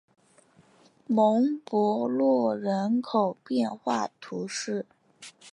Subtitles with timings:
[1.05, 4.87] 蒙博洛人口变化图示